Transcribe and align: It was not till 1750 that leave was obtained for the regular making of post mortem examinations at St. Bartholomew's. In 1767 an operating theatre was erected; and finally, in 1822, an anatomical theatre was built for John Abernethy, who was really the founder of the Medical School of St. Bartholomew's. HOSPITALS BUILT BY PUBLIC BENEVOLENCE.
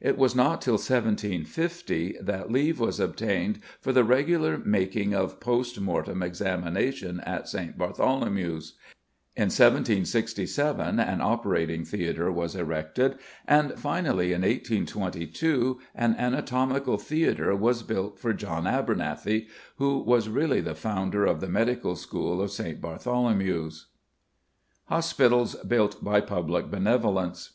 It 0.00 0.16
was 0.16 0.34
not 0.34 0.62
till 0.62 0.78
1750 0.80 2.16
that 2.22 2.50
leave 2.50 2.80
was 2.80 2.98
obtained 2.98 3.60
for 3.82 3.92
the 3.92 4.02
regular 4.02 4.56
making 4.56 5.12
of 5.12 5.40
post 5.40 5.78
mortem 5.78 6.22
examinations 6.22 7.20
at 7.26 7.50
St. 7.50 7.76
Bartholomew's. 7.76 8.76
In 9.36 9.50
1767 9.52 10.98
an 10.98 11.20
operating 11.20 11.84
theatre 11.84 12.32
was 12.32 12.56
erected; 12.56 13.16
and 13.46 13.74
finally, 13.78 14.32
in 14.32 14.40
1822, 14.40 15.78
an 15.94 16.14
anatomical 16.16 16.96
theatre 16.96 17.54
was 17.54 17.82
built 17.82 18.18
for 18.18 18.32
John 18.32 18.66
Abernethy, 18.66 19.48
who 19.76 19.98
was 19.98 20.30
really 20.30 20.62
the 20.62 20.74
founder 20.74 21.26
of 21.26 21.42
the 21.42 21.48
Medical 21.50 21.94
School 21.94 22.40
of 22.40 22.50
St. 22.50 22.80
Bartholomew's. 22.80 23.88
HOSPITALS 24.86 25.56
BUILT 25.56 26.02
BY 26.02 26.22
PUBLIC 26.22 26.70
BENEVOLENCE. 26.70 27.50